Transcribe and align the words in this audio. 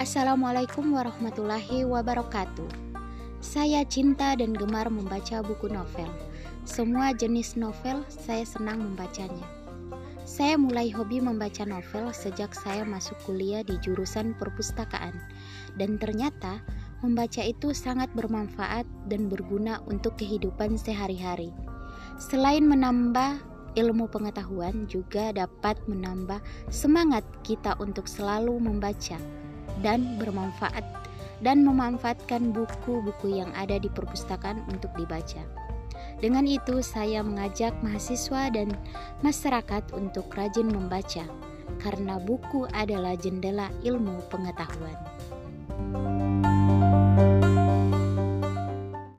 Assalamualaikum 0.00 0.96
warahmatullahi 0.96 1.84
wabarakatuh. 1.84 2.72
Saya 3.44 3.84
cinta 3.84 4.32
dan 4.32 4.56
gemar 4.56 4.88
membaca 4.88 5.44
buku 5.44 5.68
novel. 5.68 6.08
Semua 6.64 7.12
jenis 7.12 7.52
novel 7.52 8.00
saya 8.08 8.48
senang 8.48 8.80
membacanya. 8.80 9.44
Saya 10.24 10.56
mulai 10.56 10.88
hobi 10.88 11.20
membaca 11.20 11.68
novel 11.68 12.16
sejak 12.16 12.56
saya 12.56 12.80
masuk 12.80 13.12
kuliah 13.28 13.60
di 13.60 13.76
jurusan 13.84 14.32
perpustakaan, 14.40 15.20
dan 15.76 16.00
ternyata 16.00 16.64
membaca 17.04 17.44
itu 17.44 17.76
sangat 17.76 18.08
bermanfaat 18.16 18.88
dan 19.12 19.28
berguna 19.28 19.84
untuk 19.84 20.16
kehidupan 20.16 20.80
sehari-hari. 20.80 21.52
Selain 22.16 22.64
menambah 22.64 23.36
ilmu 23.76 24.08
pengetahuan, 24.08 24.88
juga 24.88 25.28
dapat 25.36 25.76
menambah 25.84 26.40
semangat 26.72 27.20
kita 27.44 27.76
untuk 27.76 28.08
selalu 28.08 28.56
membaca 28.56 29.20
dan 29.80 30.20
bermanfaat 30.20 30.84
dan 31.40 31.64
memanfaatkan 31.64 32.52
buku-buku 32.52 33.40
yang 33.40 33.48
ada 33.56 33.80
di 33.80 33.88
perpustakaan 33.88 34.60
untuk 34.68 34.92
dibaca. 34.94 35.40
Dengan 36.20 36.44
itu, 36.44 36.84
saya 36.84 37.24
mengajak 37.24 37.72
mahasiswa 37.80 38.52
dan 38.52 38.76
masyarakat 39.24 39.88
untuk 39.96 40.28
rajin 40.36 40.68
membaca, 40.68 41.24
karena 41.80 42.20
buku 42.20 42.68
adalah 42.76 43.16
jendela 43.16 43.72
ilmu 43.80 44.20
pengetahuan. 44.28 44.96